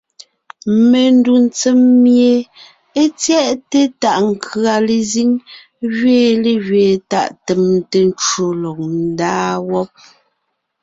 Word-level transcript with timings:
Mendù 0.89 1.33
tsèm 1.57 1.79
mie 2.03 2.31
é 3.01 3.03
tyɛʼte 3.21 3.79
tàʼ 4.01 4.17
nkʉ̀a 4.31 4.75
lezíŋ 4.87 5.29
gẅiin 5.95 6.35
légẅiin 6.43 7.01
tàʼ 7.11 7.29
tèmte 7.45 7.97
ncwò 8.09 8.45
lɔg 8.63 8.77
ńdaa 9.03 9.51
wɔ́b. 9.69 9.89